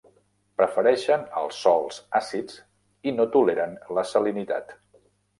Prefereixen 0.59 1.25
els 1.41 1.59
sòls 1.65 1.99
àcids 2.19 2.55
i 3.11 3.13
no 3.17 3.27
toleren 3.35 3.75
la 3.99 4.05
salinitat. 4.13 4.73